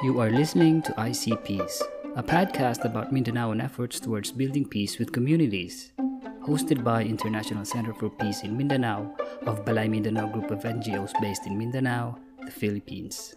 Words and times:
You 0.00 0.18
are 0.24 0.30
listening 0.32 0.80
to 0.88 0.92
ICPs, 0.96 1.82
a 2.16 2.22
podcast 2.22 2.88
about 2.88 3.12
Mindanaoan 3.12 3.62
efforts 3.62 4.00
towards 4.00 4.32
building 4.32 4.64
peace 4.64 4.98
with 4.98 5.12
communities. 5.12 5.92
Hosted 6.40 6.82
by 6.82 7.04
International 7.04 7.66
Center 7.66 7.92
for 7.92 8.08
Peace 8.08 8.40
in 8.40 8.56
Mindanao 8.56 9.12
of 9.44 9.60
Balay 9.66 9.90
Mindanao 9.90 10.32
Group 10.32 10.50
of 10.52 10.64
NGOs 10.64 11.12
based 11.20 11.44
in 11.44 11.58
Mindanao, 11.58 12.16
the 12.40 12.50
Philippines. 12.50 13.36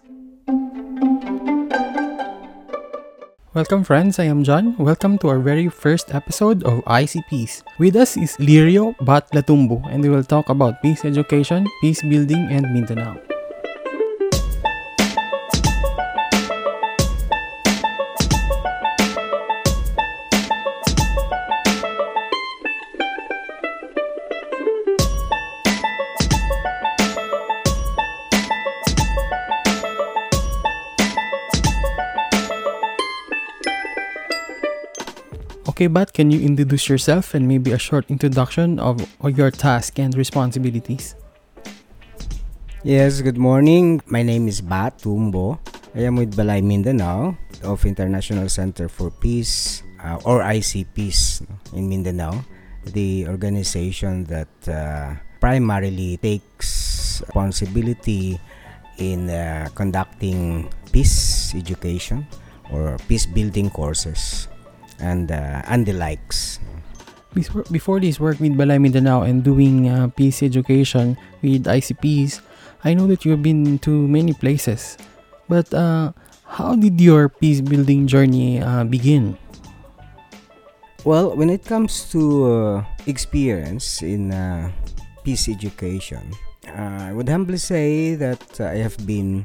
Welcome, 3.54 3.84
friends. 3.84 4.18
I 4.18 4.32
am 4.32 4.48
John. 4.48 4.78
Welcome 4.78 5.20
to 5.20 5.36
our 5.36 5.40
very 5.40 5.68
first 5.68 6.16
episode 6.16 6.64
of 6.64 6.80
ICPs. 6.88 7.64
With 7.78 7.98
us 7.98 8.16
is 8.16 8.38
Lirio 8.40 8.96
Bat 9.04 9.36
Latumbo, 9.36 9.84
and 9.92 10.02
we 10.02 10.08
will 10.08 10.24
talk 10.24 10.48
about 10.48 10.82
peace 10.82 11.04
education, 11.04 11.68
peace 11.82 12.02
building, 12.08 12.48
and 12.48 12.72
Mindanao. 12.72 13.33
Okay, 35.74 35.90
but 35.90 36.14
can 36.14 36.30
you 36.30 36.38
introduce 36.38 36.86
yourself 36.86 37.34
and 37.34 37.50
maybe 37.50 37.74
a 37.74 37.82
short 37.82 38.06
introduction 38.06 38.78
of, 38.78 39.02
of 39.26 39.34
your 39.34 39.50
task 39.50 39.98
and 39.98 40.14
responsibilities? 40.14 41.16
Yes, 42.84 43.26
good 43.26 43.42
morning. 43.42 43.98
My 44.06 44.22
name 44.22 44.48
is 44.48 44.62
Bat 44.62 45.02
Tumbo. 45.02 45.58
I 45.98 46.06
am 46.06 46.22
with 46.22 46.38
Balay 46.38 46.62
Mindanao 46.62 47.36
of 47.64 47.90
International 47.90 48.50
Center 48.50 48.88
for 48.88 49.10
Peace 49.10 49.82
uh, 49.98 50.22
or 50.30 50.46
ICPs 50.46 51.42
in 51.74 51.90
Mindanao, 51.90 52.46
the 52.94 53.26
organization 53.26 54.26
that 54.26 54.54
uh, 54.70 55.18
primarily 55.42 56.18
takes 56.18 57.24
responsibility 57.26 58.40
in 59.00 59.28
uh, 59.28 59.70
conducting 59.74 60.70
peace 60.92 61.56
education 61.56 62.28
or 62.70 63.00
peace 63.10 63.26
building 63.26 63.72
courses 63.72 64.53
and 65.04 65.28
uh, 65.30 65.62
and 65.68 65.84
the 65.86 65.94
likes. 65.94 66.64
Before, 67.36 67.66
before 67.74 68.00
this 68.00 68.20
work 68.20 68.40
with 68.40 68.54
Balay 68.54 68.80
Mindanao 68.80 69.26
and 69.26 69.44
doing 69.44 69.90
uh, 69.90 70.08
peace 70.14 70.46
education 70.46 71.18
with 71.42 71.66
ICPs, 71.66 72.42
I 72.86 72.94
know 72.94 73.08
that 73.08 73.26
you've 73.26 73.42
been 73.42 73.80
to 73.84 73.92
many 74.08 74.34
places. 74.34 74.98
But 75.50 75.74
uh, 75.74 76.14
how 76.46 76.78
did 76.78 77.02
your 77.02 77.30
peace 77.30 77.60
building 77.60 78.06
journey 78.06 78.62
uh, 78.62 78.86
begin? 78.86 79.36
Well, 81.04 81.36
when 81.36 81.50
it 81.50 81.66
comes 81.66 82.08
to 82.14 82.22
uh, 82.46 82.86
experience 83.08 84.06
in 84.06 84.32
uh, 84.32 84.72
peace 85.26 85.50
education, 85.50 86.32
uh, 86.70 87.10
I 87.10 87.12
would 87.12 87.28
humbly 87.28 87.58
say 87.58 88.16
that 88.16 88.62
I 88.62 88.80
have 88.80 88.96
been 89.04 89.44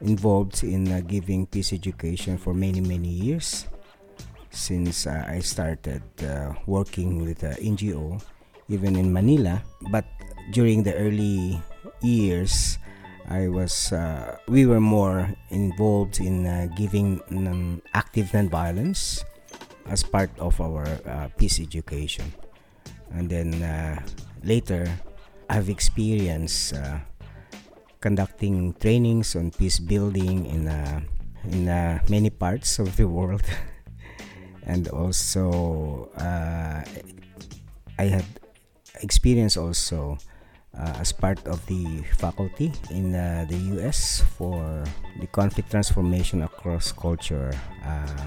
involved 0.00 0.64
in 0.64 0.90
uh, 0.90 1.04
giving 1.06 1.46
peace 1.46 1.72
education 1.72 2.38
for 2.38 2.54
many, 2.54 2.80
many 2.80 3.12
years 3.12 3.69
since 4.50 5.06
uh, 5.06 5.24
I 5.26 5.40
started 5.40 6.02
uh, 6.22 6.52
working 6.66 7.22
with 7.24 7.42
uh, 7.42 7.54
NGO, 7.62 8.20
even 8.68 8.96
in 8.96 9.12
Manila. 9.12 9.62
But 9.90 10.04
during 10.50 10.82
the 10.82 10.94
early 10.94 11.62
years, 12.02 12.78
I 13.30 13.46
was 13.46 13.92
uh, 13.92 14.36
we 14.48 14.66
were 14.66 14.82
more 14.82 15.30
involved 15.50 16.18
in 16.18 16.46
uh, 16.46 16.66
giving 16.74 17.22
um, 17.30 17.80
active 17.94 18.34
nonviolence 18.34 19.22
as 19.86 20.02
part 20.02 20.30
of 20.38 20.60
our 20.60 20.86
uh, 21.06 21.28
peace 21.38 21.60
education, 21.60 22.26
and 23.14 23.30
then 23.30 23.54
later 24.42 24.90
I've 25.48 25.70
experienced 25.70 26.74
conducting 28.00 28.74
trainings 28.80 29.36
on 29.36 29.50
peace 29.50 29.78
building 29.78 30.46
in 30.46 30.66
in 31.46 31.70
many 32.10 32.30
parts 32.30 32.78
of 32.78 32.96
the 32.96 33.06
world. 33.06 33.46
and 34.70 34.86
also 34.94 36.08
uh, 36.14 36.86
I 37.98 38.04
had 38.06 38.24
experience 39.02 39.56
also 39.56 40.16
uh, 40.78 41.02
as 41.02 41.10
part 41.10 41.42
of 41.50 41.58
the 41.66 42.06
faculty 42.16 42.70
in 42.90 43.14
uh, 43.14 43.46
the 43.50 43.58
US 43.74 44.22
for 44.38 44.84
the 45.18 45.26
conflict 45.26 45.70
transformation 45.70 46.42
across 46.42 46.92
culture 46.92 47.50
uh, 47.84 48.26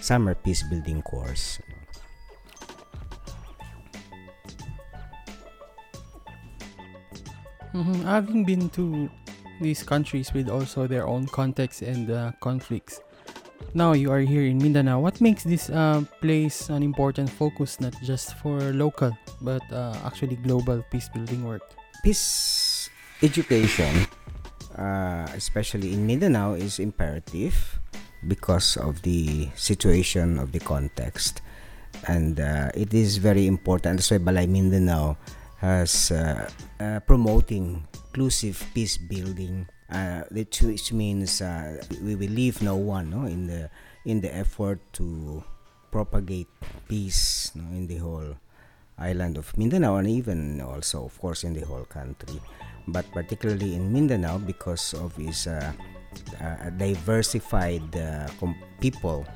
summer 0.00 0.34
peace 0.34 0.64
building 0.66 1.00
course. 1.02 1.62
Mm-hmm. 7.72 8.02
Having 8.02 8.44
been 8.44 8.68
to 8.70 9.08
these 9.60 9.84
countries 9.84 10.32
with 10.34 10.48
also 10.48 10.88
their 10.88 11.06
own 11.06 11.26
context 11.26 11.82
and 11.82 12.10
uh, 12.10 12.32
conflicts, 12.40 13.00
now 13.74 13.92
you 13.92 14.10
are 14.10 14.20
here 14.20 14.44
in 14.44 14.58
Mindanao. 14.58 15.00
What 15.00 15.20
makes 15.20 15.44
this 15.44 15.70
uh, 15.70 16.04
place 16.20 16.68
an 16.68 16.82
important 16.82 17.30
focus, 17.30 17.80
not 17.80 17.94
just 18.02 18.34
for 18.38 18.60
local, 18.72 19.16
but 19.40 19.62
uh, 19.72 19.96
actually 20.04 20.36
global 20.36 20.84
peace 20.90 21.08
building 21.08 21.44
work? 21.44 21.62
Peace 22.02 22.90
education, 23.22 24.06
uh, 24.76 25.26
especially 25.34 25.92
in 25.92 26.06
Mindanao, 26.06 26.54
is 26.54 26.78
imperative 26.78 27.78
because 28.26 28.76
of 28.76 29.02
the 29.02 29.48
situation 29.54 30.38
of 30.38 30.52
the 30.52 30.60
context. 30.60 31.42
And 32.06 32.38
uh, 32.40 32.70
it 32.74 32.94
is 32.94 33.18
very 33.18 33.46
important. 33.46 33.98
That's 33.98 34.10
why 34.10 34.18
Balay 34.18 34.48
Mindanao 34.48 35.16
has 35.58 36.10
uh, 36.10 36.48
uh, 36.80 37.00
promoting 37.00 37.86
inclusive 37.94 38.62
peace 38.74 38.96
building 38.96 39.66
uh, 39.90 40.22
which, 40.30 40.60
which 40.62 40.92
means 40.92 41.40
uh, 41.40 41.82
we 42.02 42.14
will 42.14 42.30
leave 42.30 42.60
no 42.62 42.76
one 42.76 43.10
no, 43.10 43.24
in 43.24 43.46
the 43.46 43.70
in 44.04 44.20
the 44.20 44.34
effort 44.34 44.80
to 44.92 45.42
propagate 45.90 46.48
peace 46.88 47.52
no, 47.54 47.64
in 47.76 47.86
the 47.86 47.96
whole 47.96 48.36
island 48.98 49.36
of 49.36 49.56
Mindanao 49.56 49.96
and 49.96 50.08
even 50.08 50.60
also 50.60 51.04
of 51.04 51.18
course 51.20 51.44
in 51.44 51.54
the 51.54 51.64
whole 51.64 51.84
country. 51.84 52.40
But 52.86 53.10
particularly 53.12 53.74
in 53.74 53.92
Mindanao 53.92 54.38
because 54.38 54.94
of 54.94 55.18
its 55.18 55.46
uh, 55.46 55.72
uh 56.40 56.70
diversified 56.70 57.84
uh, 57.96 58.28
com- 58.40 58.56
people 58.80 59.26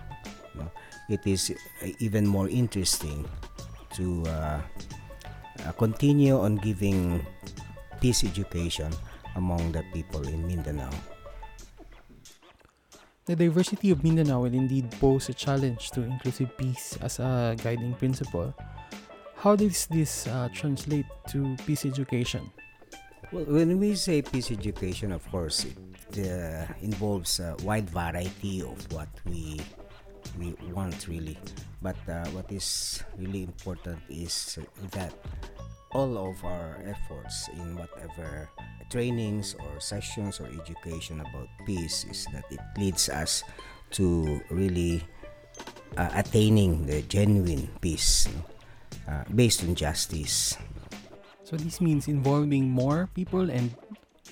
no, 0.54 0.70
it 1.08 1.20
is 1.26 1.52
even 1.98 2.26
more 2.26 2.48
interesting 2.48 3.28
to 3.94 4.24
uh, 4.26 4.60
continue 5.78 6.38
on 6.38 6.56
giving 6.56 7.24
peace 8.00 8.24
education 8.24 8.92
among 9.36 9.72
the 9.72 9.82
people 9.92 10.26
in 10.26 10.46
Mindanao. 10.46 10.90
The 13.24 13.36
diversity 13.36 13.90
of 13.90 14.02
Mindanao 14.02 14.42
will 14.42 14.54
indeed 14.54 14.90
pose 14.98 15.28
a 15.28 15.34
challenge 15.34 15.90
to 15.92 16.02
inclusive 16.02 16.56
peace 16.58 16.98
as 17.00 17.20
a 17.20 17.54
guiding 17.62 17.94
principle. 17.94 18.52
How 19.36 19.54
does 19.54 19.86
this 19.86 20.26
uh, 20.26 20.48
translate 20.52 21.06
to 21.28 21.56
peace 21.66 21.86
education? 21.86 22.50
Well, 23.30 23.44
when 23.46 23.78
we 23.78 23.94
say 23.94 24.22
peace 24.22 24.50
education, 24.50 25.12
of 25.12 25.22
course, 25.30 25.64
it 25.64 26.28
uh, 26.28 26.66
involves 26.82 27.40
a 27.40 27.56
wide 27.62 27.88
variety 27.88 28.62
of 28.62 28.76
what 28.92 29.08
we 29.24 29.60
we 30.38 30.54
want 30.72 31.06
really. 31.08 31.38
But 31.80 31.96
uh, 32.08 32.26
what 32.30 32.50
is 32.50 33.02
really 33.18 33.42
important 33.42 33.98
is 34.08 34.58
that 34.92 35.14
all 35.92 36.16
of 36.30 36.44
our 36.44 36.78
efforts 36.86 37.48
in 37.54 37.76
whatever 37.76 38.48
trainings 38.92 39.56
or 39.56 39.80
sessions 39.80 40.36
or 40.36 40.52
education 40.52 41.24
about 41.24 41.48
peace 41.64 42.04
is 42.04 42.28
that 42.36 42.44
it 42.52 42.60
leads 42.76 43.08
us 43.08 43.42
to 43.96 44.40
really 44.52 45.00
uh, 45.96 46.12
attaining 46.12 46.84
the 46.84 47.00
genuine 47.08 47.68
peace 47.80 48.28
uh, 49.08 49.24
based 49.34 49.64
on 49.64 49.74
justice. 49.74 50.60
So 51.44 51.56
this 51.56 51.80
means 51.80 52.08
involving 52.08 52.68
more 52.68 53.08
people 53.16 53.48
and 53.48 53.72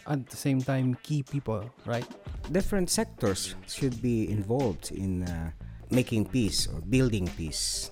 at 0.07 0.29
the 0.29 0.37
same 0.37 0.61
time 0.61 0.97
key 1.03 1.23
people, 1.23 1.65
right? 1.85 2.07
Different 2.53 2.91
sectors 2.91 3.55
should 3.69 4.01
be 4.01 4.29
involved 4.29 4.93
in 4.93 5.25
uh, 5.25 5.51
making 5.91 6.29
peace 6.29 6.69
or 6.69 6.81
building 6.81 7.29
peace. 7.37 7.91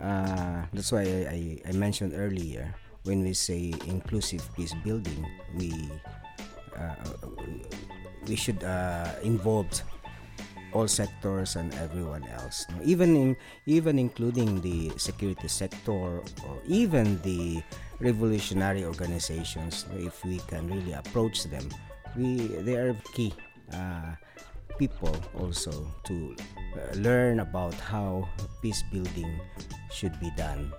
Uh, 0.00 0.64
that's 0.72 0.90
why 0.92 1.02
I, 1.02 1.20
I, 1.30 1.40
I, 1.68 1.72
mentioned 1.78 2.10
earlier 2.16 2.74
when 3.04 3.22
we 3.22 3.32
say 3.34 3.72
inclusive 3.86 4.42
peace 4.54 4.74
building, 4.84 5.26
we 5.56 5.72
uh, 6.78 6.94
we 8.26 8.36
should 8.36 8.62
uh, 8.64 9.10
involve 9.22 9.68
all 10.72 10.88
sectors 10.88 11.56
and 11.56 11.74
everyone 11.74 12.24
else, 12.28 12.66
even 12.84 13.16
in 13.16 13.36
even 13.66 13.98
including 13.98 14.60
the 14.60 14.90
security 14.96 15.48
sector 15.48 16.22
or 16.46 16.56
even 16.66 17.20
the 17.22 17.62
revolutionary 18.00 18.84
organizations. 18.84 19.84
If 19.94 20.24
we 20.24 20.38
can 20.48 20.66
really 20.68 20.92
approach 20.92 21.44
them, 21.44 21.68
we 22.16 22.48
they 22.64 22.76
are 22.76 22.96
key. 23.14 23.34
Uh, 23.72 24.14
people 24.78 25.14
also 25.38 25.70
to 26.04 26.34
uh, 26.74 26.96
learn 26.96 27.40
about 27.40 27.74
how 27.74 28.26
peace 28.62 28.82
building 28.90 29.40
should 29.92 30.18
be 30.18 30.30
done. 30.36 30.72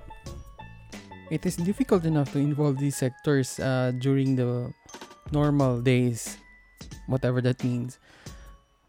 It 1.34 1.50
is 1.50 1.58
difficult 1.58 2.06
enough 2.06 2.30
to 2.34 2.38
involve 2.38 2.78
these 2.78 2.94
sectors 2.94 3.58
uh, 3.58 3.90
during 3.98 4.38
the 4.38 4.70
normal 5.34 5.82
days, 5.82 6.38
whatever 7.10 7.42
that 7.42 7.58
means. 7.66 7.98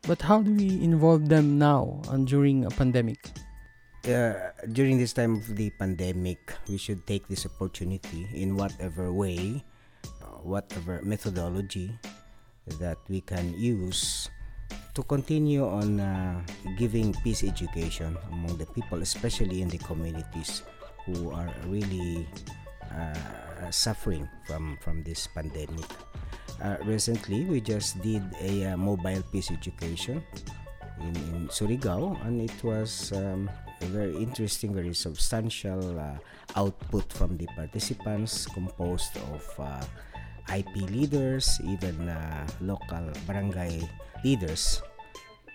But 0.05 0.21
how 0.21 0.45
do 0.45 0.53
we 0.53 0.77
involve 0.85 1.33
them 1.33 1.57
now 1.57 2.05
and 2.13 2.29
during 2.29 2.69
a 2.69 2.71
pandemic? 2.71 3.17
Uh, 4.05 4.53
during 4.77 5.01
this 5.01 5.17
time 5.17 5.41
of 5.41 5.57
the 5.57 5.73
pandemic, 5.81 6.53
we 6.69 6.77
should 6.77 7.07
take 7.09 7.25
this 7.33 7.49
opportunity 7.49 8.29
in 8.37 8.61
whatever 8.61 9.09
way, 9.09 9.65
uh, 10.05 10.37
whatever 10.45 11.01
methodology 11.01 11.97
that 12.77 13.01
we 13.09 13.25
can 13.25 13.57
use 13.57 14.29
to 14.93 15.03
continue 15.05 15.65
on 15.65 15.97
uh, 15.99 16.45
giving 16.77 17.17
peace 17.25 17.43
education 17.43 18.13
among 18.37 18.59
the 18.61 18.67
people, 18.77 19.01
especially 19.01 19.63
in 19.65 19.69
the 19.73 19.79
communities 19.79 20.61
who 21.07 21.31
are 21.31 21.49
really 21.67 22.27
uh, 22.93 23.71
suffering 23.71 24.29
from 24.47 24.79
from 24.81 25.03
this 25.03 25.27
pandemic. 25.27 25.87
Uh, 26.63 26.77
recently, 26.85 27.45
we 27.45 27.61
just 27.61 28.01
did 28.01 28.23
a 28.41 28.73
uh, 28.73 28.77
mobile 28.77 29.23
peace 29.33 29.51
education 29.51 30.23
in, 31.01 31.15
in 31.35 31.49
Surigao, 31.49 32.15
and 32.27 32.41
it 32.41 32.55
was 32.63 33.13
um, 33.13 33.51
a 33.81 33.87
very 33.87 34.17
interesting, 34.17 34.73
very 34.73 34.95
substantial 34.95 35.99
uh, 35.99 36.17
output 36.57 37.13
from 37.13 37.37
the 37.37 37.47
participants, 37.57 38.47
composed 38.47 39.17
of 39.35 39.45
uh, 39.59 39.83
IP 40.55 40.89
leaders, 40.91 41.59
even 41.65 42.09
uh, 42.09 42.47
local 42.61 43.11
barangay 43.27 43.83
leaders. 44.23 44.81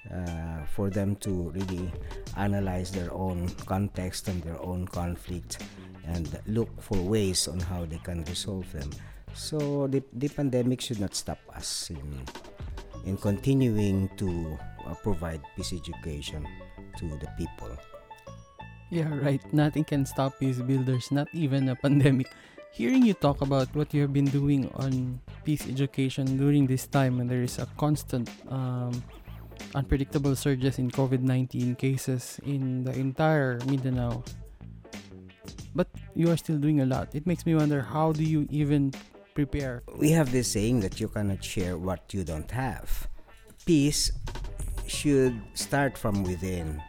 Uh, 0.07 0.65
for 0.65 0.89
them 0.89 1.13
to 1.17 1.51
really 1.51 1.91
analyze 2.37 2.89
their 2.89 3.13
own 3.13 3.47
context 3.67 4.27
and 4.27 4.41
their 4.41 4.57
own 4.63 4.87
conflict 4.87 5.61
and 6.07 6.39
look 6.47 6.71
for 6.81 6.97
ways 6.97 7.47
on 7.47 7.59
how 7.59 7.85
they 7.85 7.99
can 7.99 8.23
resolve 8.23 8.65
them. 8.71 8.89
So 9.33 9.85
the, 9.85 10.01
the 10.13 10.29
pandemic 10.29 10.81
should 10.81 10.99
not 10.99 11.13
stop 11.13 11.37
us 11.53 11.91
in, 11.91 12.25
in 13.05 13.17
continuing 13.17 14.09
to 14.17 14.57
uh, 14.87 14.95
provide 15.03 15.41
peace 15.55 15.73
education 15.73 16.47
to 16.97 17.05
the 17.05 17.27
people. 17.37 17.69
Yeah, 18.89 19.13
right. 19.21 19.41
Nothing 19.53 19.83
can 19.83 20.05
stop 20.05 20.39
peace 20.39 20.57
builders, 20.57 21.11
not 21.11 21.27
even 21.33 21.69
a 21.69 21.75
pandemic. 21.75 22.33
Hearing 22.71 23.05
you 23.05 23.13
talk 23.13 23.41
about 23.41 23.69
what 23.75 23.93
you 23.93 24.01
have 24.01 24.13
been 24.13 24.25
doing 24.25 24.71
on 24.75 25.21
peace 25.43 25.67
education 25.67 26.37
during 26.37 26.65
this 26.65 26.87
time, 26.87 27.19
and 27.19 27.29
there 27.29 27.43
is 27.43 27.59
a 27.59 27.67
constant, 27.77 28.29
um, 28.49 29.03
unpredictable 29.75 30.35
surges 30.35 30.79
in 30.79 30.91
COVID 30.91 31.21
19 31.21 31.75
cases 31.75 32.39
in 32.45 32.83
the 32.83 32.91
entire 32.93 33.59
Mindanao. 33.65 34.23
But 35.75 35.87
you 36.15 36.31
are 36.31 36.37
still 36.37 36.57
doing 36.57 36.81
a 36.81 36.85
lot. 36.85 37.13
It 37.13 37.27
makes 37.27 37.45
me 37.45 37.55
wonder 37.55 37.81
how 37.81 38.11
do 38.11 38.23
you 38.23 38.47
even 38.49 38.91
prepare? 39.35 39.83
We 39.95 40.11
have 40.11 40.31
this 40.31 40.51
saying 40.51 40.81
that 40.81 40.99
you 40.99 41.07
cannot 41.07 41.43
share 41.43 41.77
what 41.77 42.13
you 42.13 42.23
don't 42.23 42.49
have. 42.51 43.07
Peace 43.65 44.11
should 44.87 45.39
start 45.53 45.97
from 45.97 46.23
within. 46.23 46.81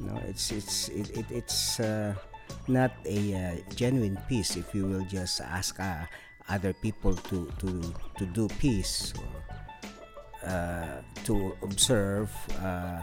No, 0.00 0.18
it's 0.26 0.50
it's 0.50 0.88
it, 0.88 1.10
it 1.14 1.26
it's 1.30 1.78
uh, 1.78 2.14
not 2.66 2.90
a 3.06 3.20
uh, 3.34 3.54
genuine 3.76 4.18
peace 4.28 4.56
if 4.56 4.74
you 4.74 4.86
will 4.86 5.04
just 5.06 5.40
ask 5.40 5.78
uh, 5.78 6.08
other 6.48 6.72
people 6.72 7.14
to 7.30 7.46
to 7.60 7.70
to 8.18 8.24
do 8.26 8.48
peace 8.58 9.12
uh, 10.42 11.02
to 11.24 11.56
observe 11.62 12.30
uh, 12.60 13.02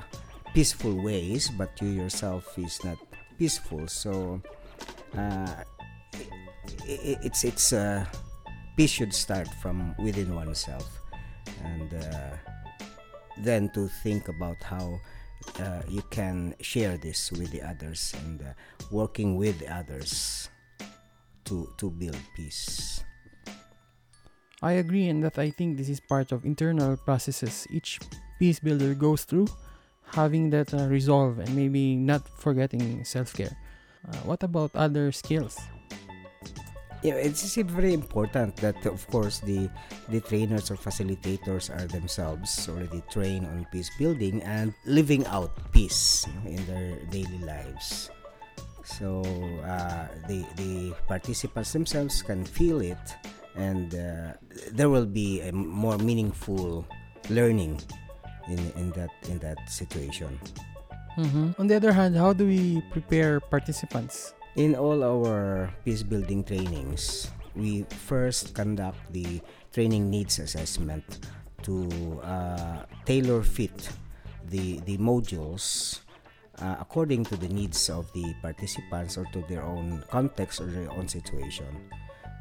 peaceful 0.54 0.96
ways, 1.02 1.50
but 1.50 1.70
you 1.82 1.90
yourself 1.90 2.58
is 2.58 2.84
not 2.84 2.98
peaceful. 3.38 3.88
So 3.88 4.42
uh, 5.18 5.64
it, 6.86 7.20
it's 7.24 7.44
it's 7.44 7.74
uh, 7.74 8.06
peace 8.76 8.92
should 8.92 9.14
start 9.14 9.48
from 9.62 9.96
within 9.98 10.36
oneself, 10.36 10.88
and 11.64 11.94
uh, 11.94 12.36
then 13.44 13.70
to 13.74 13.88
think 14.04 14.28
about 14.28 14.62
how 14.64 15.00
uh, 15.60 15.82
you 15.88 16.02
can 16.10 16.56
share 16.62 16.98
this 16.98 17.32
with 17.32 17.52
the 17.52 17.62
others 17.62 18.14
and 18.26 18.42
uh, 18.42 18.54
working 18.92 19.36
with 19.36 19.64
others 19.70 20.50
to 21.46 21.68
to 21.78 21.90
build 21.90 22.20
peace. 22.36 23.04
I 24.62 24.74
agree 24.74 25.08
in 25.08 25.22
that 25.22 25.40
I 25.40 25.52
think 25.52 25.78
this 25.78 25.88
is 25.88 26.00
part 26.00 26.32
of 26.32 26.46
internal 26.46 26.98
processes 26.98 27.66
each 27.72 28.00
peace 28.40 28.60
builder 28.60 28.94
goes 28.94 29.24
through, 29.24 29.48
having 30.12 30.50
that 30.52 30.74
uh, 30.74 30.88
resolve 30.88 31.40
and 31.40 31.56
maybe 31.56 31.96
not 31.96 32.28
forgetting 32.28 33.04
self 33.06 33.34
care. 33.34 33.56
Uh, 34.08 34.18
what 34.28 34.44
about 34.44 34.72
other 34.76 35.12
skills? 35.12 35.58
Yeah, 37.02 37.16
it's 37.16 37.56
very 37.56 37.94
important 37.94 38.58
that 38.60 38.76
of 38.86 39.08
course 39.08 39.40
the 39.40 39.72
the 40.12 40.20
trainers 40.20 40.68
or 40.68 40.76
facilitators 40.76 41.72
are 41.72 41.88
themselves 41.88 42.68
already 42.68 43.00
trained 43.08 43.48
on 43.48 43.64
peace 43.72 43.88
building 43.96 44.44
and 44.44 44.76
living 44.84 45.24
out 45.32 45.56
peace 45.72 46.28
in 46.44 46.60
their 46.68 47.00
daily 47.08 47.40
lives. 47.48 48.12
So 48.84 49.24
uh, 49.64 50.12
the 50.28 50.44
the 50.60 50.92
participants 51.08 51.72
themselves 51.72 52.20
can 52.20 52.44
feel 52.44 52.84
it, 52.84 53.00
and 53.56 53.94
uh, 53.96 54.34
there 54.72 54.90
will 54.90 55.06
be 55.06 55.42
a 55.42 55.52
more 55.52 55.98
meaningful 55.98 56.86
learning 57.30 57.82
in, 58.48 58.60
in 58.76 58.92
that 58.92 59.12
in 59.28 59.40
that 59.40 59.58
situation. 59.70 60.40
Mm-hmm. 61.18 61.60
On 61.60 61.68
the 61.68 61.76
other 61.76 61.92
hand, 61.92 62.16
how 62.16 62.34
do 62.34 62.46
we 62.46 62.82
prepare 62.92 63.40
participants? 63.40 64.34
In 64.56 64.76
all 64.76 65.04
our 65.04 65.70
peace 65.86 66.04
building 66.04 66.44
trainings, 66.44 67.30
we 67.56 67.84
first 68.08 68.54
conduct 68.54 68.98
the 69.12 69.42
training 69.74 70.10
needs 70.10 70.40
assessment 70.40 71.04
to 71.64 71.90
uh, 72.24 72.86
tailor 73.06 73.44
fit 73.44 73.90
the 74.50 74.80
the 74.88 74.98
modules 74.98 76.00
uh, 76.62 76.76
according 76.80 77.24
to 77.26 77.38
the 77.38 77.48
needs 77.48 77.90
of 77.90 78.12
the 78.14 78.34
participants 78.42 79.18
or 79.18 79.26
to 79.32 79.44
their 79.48 79.64
own 79.64 80.04
context 80.10 80.60
or 80.62 80.66
their 80.66 80.92
own 80.92 81.08
situation. 81.08 81.68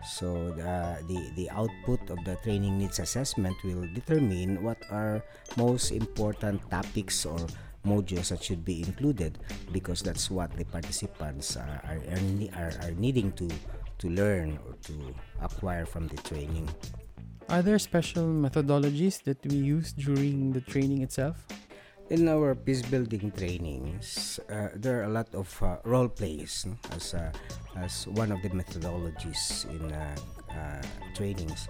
So 0.07 0.55
the, 0.55 1.03
the 1.07 1.21
the 1.35 1.51
output 1.51 2.11
of 2.11 2.23
the 2.25 2.37
training 2.43 2.79
needs 2.79 2.99
assessment 2.99 3.57
will 3.65 3.87
determine 3.95 4.63
what 4.63 4.79
are 4.91 5.23
most 5.57 5.91
important 5.91 6.63
topics 6.71 7.27
or 7.27 7.39
modules 7.87 8.29
that 8.31 8.43
should 8.43 8.65
be 8.65 8.83
included 8.83 9.39
because 9.73 10.03
that's 10.03 10.31
what 10.31 10.51
the 10.57 10.65
participants 10.65 11.57
are, 11.57 11.81
are, 11.87 12.01
are, 12.55 12.73
are 12.83 12.95
needing 12.99 13.33
to 13.33 13.49
to 13.99 14.07
learn 14.09 14.59
or 14.67 14.75
to 14.87 14.95
acquire 15.43 15.87
from 15.87 16.07
the 16.09 16.17
training. 16.23 16.69
Are 17.49 17.63
there 17.63 17.79
special 17.79 18.29
methodologies 18.29 19.23
that 19.25 19.41
we 19.47 19.57
use 19.57 19.93
during 19.93 20.53
the 20.53 20.61
training 20.61 21.03
itself? 21.03 21.47
In 22.11 22.27
our 22.27 22.55
peace 22.55 22.81
building 22.81 23.31
trainings, 23.37 24.41
uh, 24.49 24.69
there 24.75 25.01
are 25.01 25.05
a 25.05 25.13
lot 25.13 25.29
of 25.35 25.45
uh, 25.63 25.77
role 25.85 26.09
plays 26.09 26.65
no? 26.65 26.73
as 26.97 27.13
uh, 27.13 27.29
as 27.77 28.09
one 28.09 28.33
of 28.33 28.41
the 28.41 28.49
methodologies 28.49 29.69
in 29.69 29.93
uh, 29.93 30.17
uh, 30.49 30.81
trainings 31.13 31.69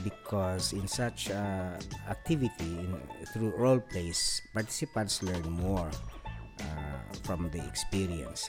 because 0.00 0.72
in 0.72 0.88
such 0.88 1.28
uh, 1.28 1.76
activity 2.08 2.80
in, 2.80 2.96
through 3.36 3.52
role 3.60 3.78
plays 3.78 4.40
participants 4.54 5.22
learn 5.22 5.44
more 5.52 5.90
from 7.22 7.50
the 7.52 7.60
experience 7.68 8.48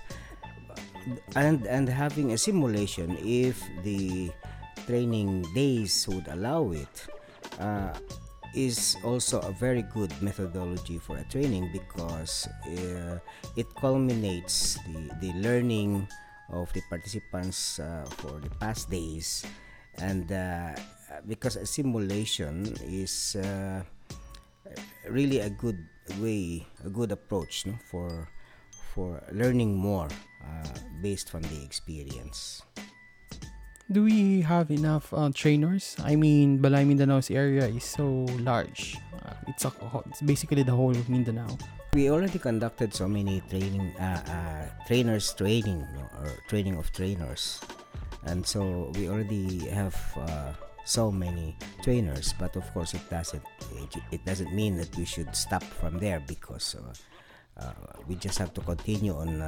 and 1.36 1.68
and 1.68 1.90
having 1.90 2.32
a 2.32 2.38
simulation 2.38 3.12
if 3.20 3.60
the 3.84 4.32
training 4.88 5.44
days 5.54 6.08
would 6.08 6.28
allow 6.32 6.72
it 6.72 6.96
is 8.56 8.96
also 9.04 9.40
a 9.42 9.52
very 9.52 9.84
good 9.84 10.10
methodology 10.22 10.98
for 10.98 11.18
a 11.18 11.24
training 11.26 11.70
because 11.72 12.48
uh, 12.66 13.20
it 13.56 13.68
culminates 13.76 14.80
the, 14.88 15.12
the 15.22 15.34
learning 15.40 16.08
of 16.50 16.72
the 16.74 16.82
participants 16.90 17.80
uh, 17.80 18.06
for 18.18 18.40
the 18.40 18.50
past 18.58 18.90
days. 18.90 19.46
And 20.00 20.32
uh, 20.32 20.76
because 21.28 21.56
a 21.56 21.66
simulation 21.66 22.74
is 22.88 23.36
uh, 23.36 23.84
really 25.10 25.40
a 25.40 25.50
good 25.50 25.78
way 26.20 26.66
a 26.84 26.90
good 26.90 27.12
approach 27.12 27.66
no, 27.66 27.74
for 27.90 28.30
for 28.94 29.22
learning 29.32 29.76
more 29.76 30.08
uh, 30.44 30.74
based 31.02 31.30
from 31.30 31.42
the 31.44 31.64
experience 31.64 32.62
do 33.92 34.04
we 34.04 34.42
have 34.42 34.72
enough 34.72 35.14
uh, 35.14 35.30
trainers? 35.34 35.96
I 36.02 36.16
mean 36.16 36.60
balay 36.60 36.86
mindanao's 36.86 37.30
area 37.30 37.68
is 37.68 37.84
so 37.84 38.26
large. 38.42 38.98
Uh, 39.14 39.34
it's 39.48 39.66
a 39.66 39.72
it's 40.10 40.22
basically 40.22 40.64
the 40.64 40.74
whole 40.74 40.92
of 40.92 41.10
mindanao. 41.10 41.58
We 41.94 42.10
already 42.10 42.40
conducted 42.40 42.94
so 42.94 43.08
many 43.08 43.42
training 43.50 43.94
uh, 44.00 44.22
uh, 44.26 44.86
trainers 44.88 45.34
training 45.34 45.86
or 46.20 46.32
training 46.50 46.78
of 46.78 46.92
trainers. 46.92 47.62
And 48.26 48.46
so 48.46 48.92
we 48.98 49.08
already 49.08 49.70
have 49.70 49.96
uh, 50.18 50.54
so 50.84 51.12
many 51.12 51.58
trainers 51.82 52.34
but 52.38 52.56
of 52.56 52.66
course 52.74 52.94
it 52.94 53.02
doesn't 53.10 53.42
it, 53.74 53.90
it 54.12 54.26
doesn't 54.26 54.54
mean 54.54 54.78
that 54.78 54.96
we 54.98 55.06
should 55.06 55.36
stop 55.36 55.64
from 55.64 55.98
there 55.98 56.22
because 56.28 56.76
uh, 57.58 57.74
we 58.08 58.16
just 58.16 58.38
have 58.38 58.54
to 58.54 58.62
continue 58.62 59.16
on 59.18 59.42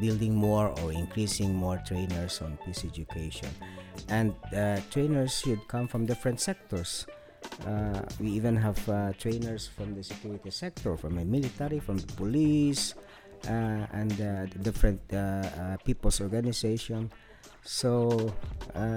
building 0.00 0.34
more 0.34 0.68
or 0.80 0.92
increasing 0.92 1.54
more 1.54 1.80
trainers 1.86 2.40
on 2.42 2.58
peace 2.64 2.84
education. 2.84 3.48
And 4.08 4.34
uh, 4.54 4.80
trainers 4.90 5.38
should 5.38 5.66
come 5.68 5.88
from 5.88 6.06
different 6.06 6.40
sectors. 6.40 7.06
Uh, 7.66 8.02
we 8.18 8.28
even 8.30 8.56
have 8.56 8.76
uh, 8.88 9.12
trainers 9.18 9.68
from 9.68 9.94
the 9.94 10.02
security 10.02 10.50
sector 10.50 10.96
from 10.96 11.14
the 11.16 11.24
military 11.24 11.78
from 11.78 11.98
the 11.98 12.06
police 12.14 12.94
uh, 13.46 13.86
and 13.92 14.12
uh, 14.20 14.46
different 14.62 15.00
uh, 15.12 15.76
people's 15.84 16.20
organization. 16.20 17.10
So 17.62 18.32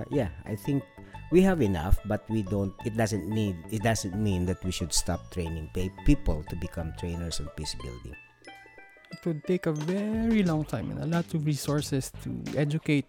yeah 0.09 0.29
i 0.45 0.55
think 0.55 0.83
we 1.31 1.41
have 1.41 1.61
enough 1.61 1.99
but 2.05 2.27
we 2.29 2.43
don't 2.43 2.73
it 2.85 2.95
doesn't 2.97 3.27
need 3.29 3.55
it 3.71 3.83
doesn't 3.83 4.15
mean 4.15 4.45
that 4.45 4.57
we 4.63 4.71
should 4.71 4.91
stop 4.91 5.29
training 5.31 5.69
people 6.05 6.43
to 6.49 6.55
become 6.55 6.91
trainers 6.97 7.39
on 7.39 7.47
peace 7.55 7.75
building 7.83 8.15
it 9.11 9.25
would 9.25 9.43
take 9.45 9.65
a 9.65 9.71
very 9.71 10.43
long 10.43 10.65
time 10.65 10.91
and 10.91 11.03
a 11.03 11.07
lot 11.07 11.25
of 11.33 11.45
resources 11.45 12.11
to 12.23 12.29
educate 12.55 13.07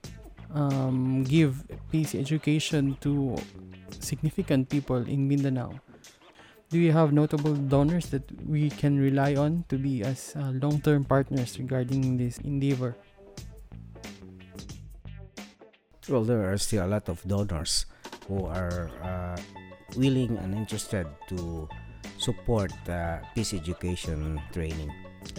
um, 0.54 1.24
give 1.24 1.64
peace 1.90 2.14
education 2.14 2.96
to 3.00 3.36
significant 4.00 4.68
people 4.68 4.96
in 4.96 5.28
mindanao. 5.28 5.72
Do 6.70 6.78
you 6.78 6.92
have 6.92 7.12
notable 7.12 7.54
donors 7.54 8.06
that 8.12 8.24
we 8.46 8.68
can 8.68 9.00
rely 9.00 9.34
on 9.36 9.64
to 9.68 9.76
be 9.76 10.02
as 10.02 10.36
uh, 10.36 10.52
long-term 10.60 11.04
partners 11.04 11.58
regarding 11.58 12.16
this 12.16 12.38
endeavor? 12.38 12.94
Well 16.08 16.24
there 16.24 16.50
are 16.50 16.56
still 16.56 16.86
a 16.86 16.88
lot 16.88 17.08
of 17.08 17.20
donors 17.26 17.86
who 18.28 18.46
are 18.46 18.90
uh, 19.02 19.36
willing 19.96 20.36
and 20.36 20.54
interested 20.54 21.06
to 21.28 21.68
support 22.18 22.72
uh, 22.88 23.18
peace 23.34 23.54
education 23.54 24.40
training 24.52 24.92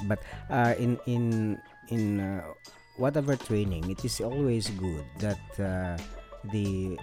but 0.07 0.19
uh, 0.49 0.73
in 0.77 0.99
in 1.05 1.57
in 1.89 2.19
uh, 2.19 2.43
whatever 2.97 3.35
training 3.35 3.89
it 3.89 4.03
is 4.03 4.19
always 4.21 4.69
good 4.77 5.05
that 5.19 5.41
uh, 5.59 5.95
the 6.51 6.97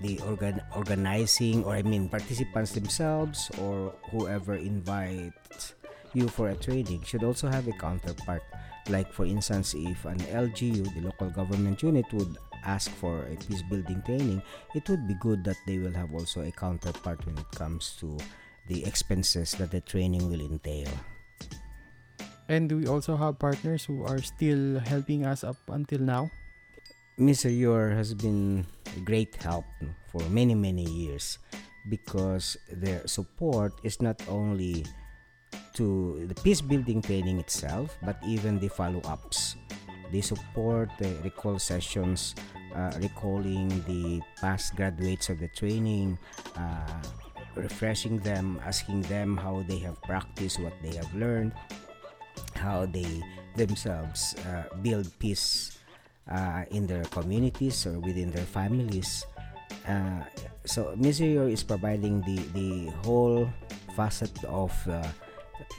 the 0.00 0.18
organ 0.24 0.60
organizing 0.74 1.62
or 1.64 1.76
i 1.76 1.82
mean 1.82 2.08
participants 2.08 2.72
themselves 2.72 3.50
or 3.60 3.92
whoever 4.10 4.54
invites 4.56 5.74
you 6.14 6.28
for 6.28 6.48
a 6.48 6.56
training 6.56 7.02
should 7.02 7.22
also 7.22 7.48
have 7.48 7.68
a 7.68 7.72
counterpart. 7.72 8.42
Like 8.88 9.12
for 9.12 9.24
instance 9.24 9.74
if 9.76 10.04
an 10.04 10.18
lgu 10.18 10.82
the 10.94 11.00
local 11.04 11.30
government 11.30 11.82
unit 11.82 12.06
would 12.12 12.38
ask 12.64 12.90
for 12.90 13.22
a 13.28 13.36
peace 13.36 13.62
building 13.70 14.02
training 14.02 14.42
it 14.74 14.88
would 14.88 15.06
be 15.06 15.14
good 15.20 15.44
that 15.44 15.56
they 15.66 15.78
will 15.78 15.92
have 15.92 16.12
also 16.12 16.42
a 16.42 16.50
counterpart 16.50 17.24
when 17.26 17.38
it 17.38 17.50
comes 17.52 17.96
to 18.00 18.18
the 18.66 18.84
expenses 18.84 19.52
that 19.52 19.70
the 19.70 19.80
training 19.80 20.28
will 20.28 20.40
entail 20.40 20.88
and 22.50 22.66
we 22.74 22.90
also 22.90 23.14
have 23.14 23.38
partners 23.38 23.86
who 23.86 24.02
are 24.02 24.18
still 24.18 24.82
helping 24.82 25.24
us 25.24 25.46
up 25.46 25.56
until 25.70 26.02
now 26.02 26.26
Misereor 27.14 27.94
has 27.94 28.12
been 28.12 28.66
a 28.96 29.00
great 29.06 29.38
help 29.38 29.64
for 30.10 30.20
many 30.34 30.58
many 30.58 30.82
years 30.82 31.38
because 31.88 32.58
their 32.74 33.06
support 33.06 33.72
is 33.86 34.02
not 34.02 34.18
only 34.26 34.84
to 35.78 36.26
the 36.26 36.34
peace 36.42 36.60
building 36.60 37.00
training 37.00 37.38
itself 37.38 37.94
but 38.02 38.18
even 38.26 38.58
the 38.58 38.68
follow-ups 38.68 39.54
they 40.10 40.20
support 40.20 40.90
the 40.98 41.14
recall 41.22 41.54
sessions 41.58 42.34
uh, 42.74 42.90
recalling 42.98 43.70
the 43.86 44.18
past 44.42 44.74
graduates 44.74 45.30
of 45.30 45.38
the 45.38 45.48
training 45.54 46.18
uh, 46.58 46.98
refreshing 47.54 48.18
them 48.26 48.58
asking 48.66 49.02
them 49.06 49.36
how 49.36 49.62
they 49.68 49.78
have 49.78 50.00
practiced 50.02 50.58
what 50.58 50.74
they 50.82 50.94
have 50.96 51.12
learned 51.14 51.54
how 52.60 52.84
they 52.84 53.08
themselves 53.56 54.36
uh, 54.44 54.68
build 54.84 55.08
peace 55.18 55.80
uh, 56.28 56.68
in 56.70 56.86
their 56.86 57.04
communities 57.08 57.86
or 57.86 57.98
within 57.98 58.30
their 58.30 58.44
families. 58.44 59.24
Uh, 59.88 60.20
so 60.64 60.92
Misereor 60.96 61.50
is 61.50 61.64
providing 61.64 62.20
the, 62.22 62.36
the 62.52 62.70
whole 63.02 63.48
facet 63.96 64.32
of 64.44 64.70
uh, 64.88 65.02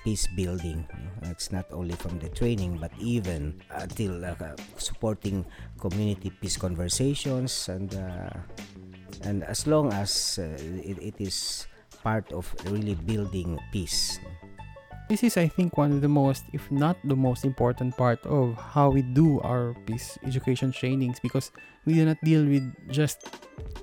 peace 0.03 0.27
building. 0.35 0.85
It's 1.23 1.51
not 1.51 1.65
only 1.71 1.93
from 1.95 2.19
the 2.19 2.29
training 2.29 2.77
but 2.81 2.91
even 2.99 3.61
until 3.69 4.23
uh, 4.25 4.35
supporting 4.77 5.45
community 5.79 6.31
peace 6.41 6.57
conversations 6.57 7.69
and 7.69 7.93
uh, 7.95 8.33
and 9.23 9.43
as 9.43 9.67
long 9.67 9.93
as 9.93 10.39
uh, 10.41 10.57
it, 10.81 10.97
it 10.97 11.15
is 11.19 11.67
part 12.03 12.31
of 12.33 12.49
really 12.65 12.95
building 12.95 13.59
peace. 13.71 14.19
This 15.11 15.23
is, 15.23 15.35
I 15.35 15.49
think, 15.49 15.75
one 15.75 15.91
of 15.91 15.99
the 15.99 16.07
most, 16.07 16.45
if 16.53 16.71
not 16.71 16.95
the 17.03 17.17
most 17.17 17.43
important 17.43 17.97
part 17.97 18.25
of 18.25 18.55
how 18.55 18.91
we 18.91 19.01
do 19.01 19.41
our 19.41 19.75
peace 19.85 20.17
education 20.23 20.71
trainings 20.71 21.19
because 21.19 21.51
we 21.83 21.95
do 21.95 22.05
not 22.05 22.15
deal 22.23 22.45
with 22.45 22.63
just 22.87 23.19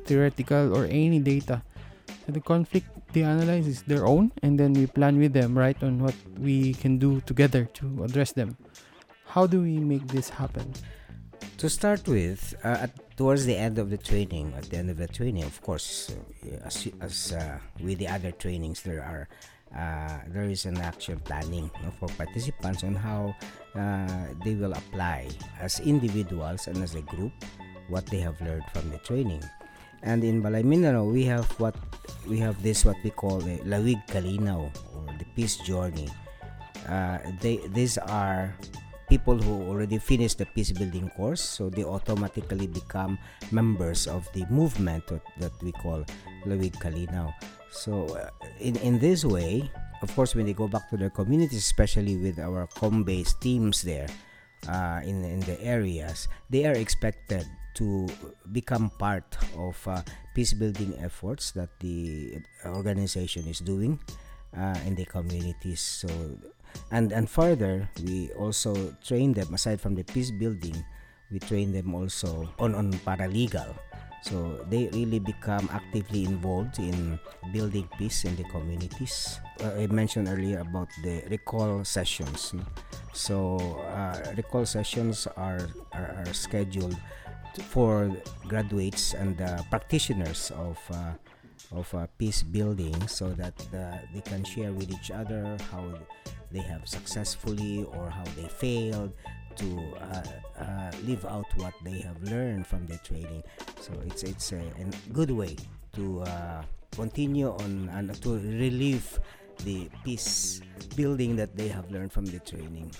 theoretical 0.08 0.74
or 0.74 0.86
any 0.86 1.20
data. 1.20 1.60
So 2.24 2.32
the 2.32 2.40
conflict 2.40 2.88
they 3.12 3.24
analyze 3.24 3.66
is 3.66 3.82
their 3.82 4.06
own, 4.06 4.32
and 4.40 4.58
then 4.58 4.72
we 4.72 4.86
plan 4.86 5.18
with 5.18 5.34
them, 5.34 5.52
right, 5.52 5.76
on 5.82 5.98
what 5.98 6.14
we 6.38 6.72
can 6.72 6.96
do 6.96 7.20
together 7.20 7.66
to 7.74 8.04
address 8.04 8.32
them. 8.32 8.56
How 9.26 9.46
do 9.46 9.60
we 9.60 9.76
make 9.76 10.08
this 10.08 10.30
happen? 10.30 10.72
To 11.58 11.68
start 11.68 12.08
with, 12.08 12.54
uh, 12.64 12.88
at, 12.88 13.16
towards 13.18 13.44
the 13.44 13.54
end 13.54 13.78
of 13.78 13.90
the 13.90 13.98
training, 13.98 14.54
at 14.56 14.70
the 14.70 14.78
end 14.78 14.88
of 14.88 14.96
the 14.96 15.08
training, 15.08 15.44
of 15.44 15.60
course, 15.60 16.10
uh, 16.10 16.64
as, 16.64 16.88
as 17.02 17.32
uh, 17.34 17.58
with 17.84 17.98
the 17.98 18.08
other 18.08 18.32
trainings, 18.32 18.80
there 18.80 19.02
are 19.02 19.28
uh, 19.76 20.18
there 20.28 20.44
is 20.44 20.64
an 20.64 20.78
action 20.78 21.20
planning 21.20 21.70
know, 21.82 21.92
for 21.98 22.08
participants 22.16 22.84
on 22.84 22.94
how 22.94 23.34
uh, 23.74 24.26
they 24.44 24.54
will 24.54 24.72
apply 24.72 25.28
as 25.60 25.80
individuals 25.80 26.66
and 26.66 26.82
as 26.82 26.94
a 26.94 27.02
group 27.02 27.32
what 27.88 28.06
they 28.06 28.18
have 28.18 28.40
learned 28.40 28.64
from 28.72 28.90
the 28.90 28.98
training. 28.98 29.42
And 30.02 30.22
in 30.22 30.42
Balay 30.42 30.64
Mindanao, 30.64 31.04
we 31.04 31.24
have 31.24 31.50
what 31.58 31.74
we 32.26 32.38
have 32.38 32.62
this 32.62 32.84
what 32.84 32.96
we 33.02 33.10
call 33.10 33.38
the 33.38 33.58
Lawig 33.66 33.98
Kalinaw 34.06 34.70
or 34.94 35.06
the 35.18 35.24
Peace 35.34 35.56
Journey. 35.56 36.08
Uh, 36.88 37.18
they 37.40 37.60
these 37.74 37.98
are 37.98 38.54
people 39.08 39.40
who 39.40 39.68
already 39.68 39.98
finished 39.98 40.38
the 40.38 40.46
peace 40.46 40.72
building 40.72 41.08
course, 41.16 41.40
so 41.40 41.68
they 41.68 41.84
automatically 41.84 42.66
become 42.66 43.18
members 43.50 44.06
of 44.06 44.28
the 44.32 44.44
movement 44.50 45.04
that, 45.38 45.52
we 45.62 45.72
call 45.72 46.04
Lawig 46.46 46.76
Kalinaw. 46.76 47.32
So, 47.70 48.06
uh, 48.16 48.28
in, 48.60 48.76
in 48.76 48.98
this 48.98 49.24
way, 49.24 49.70
of 50.02 50.14
course, 50.14 50.34
when 50.34 50.46
they 50.46 50.52
go 50.52 50.68
back 50.68 50.88
to 50.90 50.96
their 50.96 51.10
communities, 51.10 51.58
especially 51.58 52.16
with 52.16 52.38
our 52.38 52.66
com 52.66 53.02
based 53.02 53.40
teams 53.40 53.82
there 53.82 54.08
uh, 54.68 55.00
in, 55.04 55.24
in 55.24 55.40
the 55.40 55.60
areas, 55.62 56.28
they 56.50 56.66
are 56.66 56.76
expected 56.76 57.46
to 57.74 58.08
become 58.52 58.90
part 58.98 59.36
of 59.56 59.76
uh, 59.86 60.02
peace 60.34 60.52
building 60.52 60.94
efforts 61.00 61.52
that 61.52 61.68
the 61.80 62.38
organization 62.66 63.46
is 63.46 63.60
doing 63.60 63.98
uh, 64.56 64.76
in 64.86 64.94
the 64.94 65.04
communities. 65.04 65.80
So, 65.80 66.08
and, 66.90 67.12
and 67.12 67.28
further, 67.28 67.88
we 68.04 68.30
also 68.32 68.94
train 69.04 69.32
them, 69.32 69.52
aside 69.54 69.80
from 69.80 69.94
the 69.94 70.04
peace 70.04 70.30
building, 70.30 70.84
we 71.30 71.38
train 71.38 71.72
them 71.72 71.94
also 71.94 72.48
on, 72.58 72.74
on 72.74 72.92
paralegal 73.04 73.74
so 74.22 74.58
they 74.68 74.88
really 74.92 75.18
become 75.18 75.68
actively 75.72 76.24
involved 76.24 76.78
in 76.78 77.18
building 77.52 77.88
peace 77.98 78.24
in 78.24 78.34
the 78.36 78.44
communities. 78.44 79.38
Uh, 79.62 79.72
I 79.78 79.86
mentioned 79.86 80.28
earlier 80.28 80.60
about 80.60 80.88
the 81.02 81.22
recall 81.30 81.84
sessions. 81.84 82.54
So 83.12 83.58
uh, 83.94 84.34
recall 84.36 84.66
sessions 84.66 85.26
are, 85.36 85.68
are, 85.92 86.24
are 86.26 86.32
scheduled 86.34 86.96
for 87.70 88.10
graduates 88.46 89.14
and 89.14 89.40
uh, 89.40 89.62
practitioners 89.70 90.50
of 90.52 90.78
uh, 90.92 91.14
of 91.72 91.92
uh, 91.94 92.06
peace 92.18 92.42
building 92.42 92.96
so 93.06 93.28
that 93.34 93.54
uh, 93.74 93.98
they 94.14 94.20
can 94.22 94.44
share 94.44 94.72
with 94.72 94.90
each 94.90 95.10
other 95.10 95.56
how 95.70 95.84
they 96.50 96.60
have 96.60 96.88
successfully 96.88 97.84
or 97.92 98.08
how 98.10 98.24
they 98.36 98.48
failed 98.48 99.12
to 99.56 99.78
uh, 100.00 100.62
uh, 100.62 100.90
live 101.04 101.24
out 101.26 101.46
what 101.56 101.74
they 101.84 102.00
have 102.00 102.16
learned 102.22 102.66
from 102.66 102.86
the 102.86 102.96
training. 102.98 103.42
So 103.80 103.92
it's 104.06 104.22
it's 104.22 104.52
a, 104.52 104.62
a 104.62 105.12
good 105.12 105.30
way 105.30 105.56
to 105.94 106.22
uh, 106.22 106.62
continue 106.92 107.50
on 107.50 107.90
and 107.92 108.14
to 108.22 108.38
relieve 108.38 109.18
the 109.64 109.90
peace 110.04 110.62
building 110.94 111.36
that 111.36 111.56
they 111.56 111.68
have 111.68 111.90
learned 111.90 112.12
from 112.12 112.24
the 112.24 112.38
training. 112.38 112.94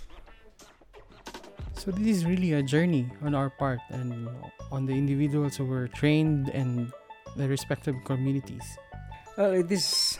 So 1.78 1.92
this 1.92 2.18
is 2.18 2.26
really 2.26 2.54
a 2.54 2.62
journey 2.62 3.06
on 3.22 3.34
our 3.34 3.50
part 3.50 3.78
and 3.90 4.28
on 4.72 4.84
the 4.84 4.92
individuals 4.92 5.56
who 5.56 5.64
were 5.64 5.86
trained 5.86 6.50
and 6.50 6.92
the 7.36 7.48
respective 7.48 7.96
communities. 8.04 8.64
Well, 9.36 9.52
it 9.52 9.70
is 9.70 10.18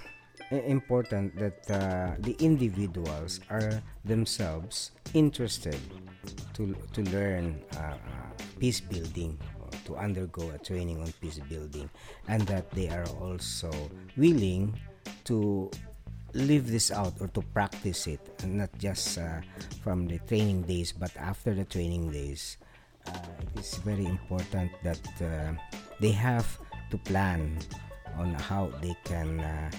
important 0.51 1.37
that 1.39 1.71
uh, 1.71 2.15
the 2.21 2.37
individuals 2.41 3.41
are 3.51 3.83
themselves 4.05 4.93
interested 5.15 5.79
to, 6.55 6.75
to 6.93 7.03
learn 7.11 7.61
uh, 7.77 7.81
uh, 7.81 7.97
peace 8.59 8.81
building 8.81 9.39
to 9.85 9.97
undergo 9.97 10.51
a 10.51 10.59
training 10.59 11.01
on 11.01 11.13
peace 11.21 11.41
building 11.49 11.89
and 12.29 12.43
that 12.43 12.71
they 12.73 12.89
are 12.89 13.07
also 13.21 13.71
willing 14.17 14.75
to 15.25 15.71
live 16.35 16.71
this 16.71 16.91
out 16.91 17.15
or 17.21 17.29
to 17.29 17.41
practice 17.57 18.07
it 18.07 18.21
not 18.45 18.69
just 18.79 19.19
uh, 19.19 19.41
from 19.83 20.07
the 20.07 20.19
training 20.29 20.63
days 20.63 20.93
but 20.93 21.11
after 21.17 21.55
the 21.55 21.65
training 21.65 22.11
days 22.11 22.59
uh, 23.07 23.19
it 23.41 23.61
is 23.61 23.77
very 23.77 24.05
important 24.05 24.71
that 24.83 25.01
uh, 25.23 25.53
they 26.01 26.13
have 26.13 26.59
to 26.91 26.99
plan 26.99 27.59
on 28.17 28.35
how 28.35 28.71
they 28.83 28.97
can 29.05 29.41
uh, 29.41 29.71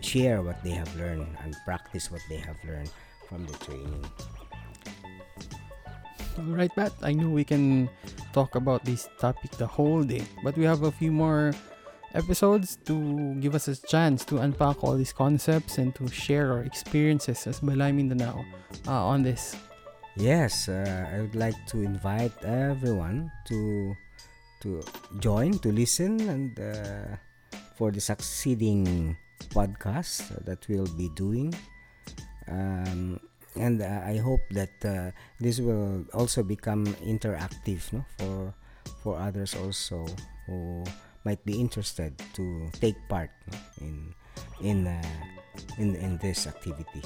share 0.00 0.42
what 0.42 0.62
they 0.62 0.70
have 0.70 0.94
learned 0.96 1.26
and 1.42 1.56
practice 1.64 2.10
what 2.10 2.22
they 2.28 2.36
have 2.36 2.56
learned 2.64 2.90
from 3.28 3.44
the 3.46 3.52
training 3.64 4.04
All 6.38 6.54
right, 6.54 6.70
Pat. 6.74 6.92
I 7.02 7.12
know 7.12 7.30
we 7.30 7.42
can 7.42 7.90
talk 8.32 8.54
about 8.54 8.84
this 8.84 9.08
topic 9.18 9.50
the 9.58 9.66
whole 9.66 10.04
day, 10.04 10.22
but 10.44 10.56
we 10.56 10.64
have 10.64 10.84
a 10.84 10.92
few 10.92 11.10
more 11.10 11.52
episodes 12.14 12.78
to 12.86 13.34
give 13.40 13.54
us 13.54 13.66
a 13.68 13.74
chance 13.74 14.24
to 14.24 14.38
unpack 14.38 14.82
all 14.84 14.96
these 14.96 15.12
concepts 15.12 15.78
and 15.78 15.94
to 15.96 16.08
share 16.08 16.52
our 16.52 16.62
experiences 16.62 17.46
as 17.46 17.60
Balay 17.60 17.92
Mindanao 17.92 18.44
uh, 18.86 19.06
on 19.06 19.22
this. 19.22 19.56
Yes, 20.16 20.68
uh, 20.68 21.10
I 21.12 21.20
would 21.20 21.34
like 21.34 21.58
to 21.74 21.82
invite 21.82 22.32
everyone 22.44 23.30
to 23.46 23.94
to 24.60 24.82
join, 25.18 25.58
to 25.60 25.72
listen, 25.72 26.20
and 26.28 26.58
uh, 26.58 27.16
for 27.76 27.90
the 27.90 28.00
succeeding 28.00 29.16
podcast 29.54 30.26
that 30.44 30.66
we'll 30.68 30.90
be 30.98 31.08
doing. 31.14 31.54
Um, 32.48 33.20
and 33.56 33.82
uh, 33.82 34.02
I 34.04 34.18
hope 34.18 34.40
that 34.50 34.74
uh, 34.84 35.10
this 35.40 35.60
will 35.60 36.04
also 36.14 36.42
become 36.42 36.86
interactive, 37.02 37.92
no, 37.92 38.04
for 38.18 38.54
for 39.02 39.18
others 39.18 39.54
also 39.54 40.06
who 40.46 40.84
might 41.24 41.44
be 41.44 41.60
interested 41.60 42.16
to 42.34 42.70
take 42.80 42.96
part 43.08 43.30
no, 43.50 43.58
in 43.80 44.14
in 44.60 44.78
uh, 44.86 45.22
in 45.78 45.94
in 45.96 46.18
this 46.18 46.46
activity. 46.46 47.02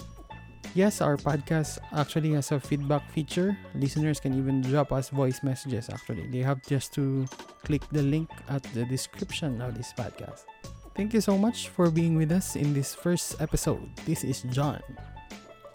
Yes, 0.75 1.05
our 1.05 1.21
podcast 1.21 1.77
actually 1.93 2.33
has 2.33 2.51
a 2.51 2.59
feedback 2.59 3.05
feature. 3.13 3.53
Listeners 3.75 4.19
can 4.21 4.33
even 4.33 4.63
drop 4.63 4.91
us 4.91 5.11
voice 5.11 5.43
messages 5.43 5.91
actually. 5.93 6.27
They 6.33 6.41
have 6.41 6.65
just 6.65 6.95
to 6.95 7.29
click 7.63 7.85
the 7.93 8.01
link 8.01 8.31
at 8.49 8.63
the 8.73 8.87
description 8.87 9.61
of 9.61 9.77
this 9.77 9.93
podcast. 9.93 10.49
Thank 10.97 11.13
you 11.13 11.21
so 11.21 11.37
much 11.37 11.69
for 11.69 11.91
being 11.91 12.17
with 12.17 12.33
us 12.33 12.57
in 12.57 12.73
this 12.73 12.95
first 12.95 13.37
episode. 13.41 13.85
This 14.07 14.25
is 14.25 14.49
John. 14.49 14.81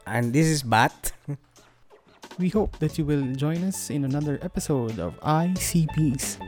And 0.07 0.33
this 0.33 0.47
is 0.47 0.63
Bat. 0.63 1.13
We 2.39 2.49
hope 2.49 2.77
that 2.79 2.97
you 2.97 3.05
will 3.05 3.33
join 3.33 3.63
us 3.65 3.89
in 3.89 4.05
another 4.05 4.39
episode 4.41 4.97
of 4.97 5.13
ICPs. 5.21 6.41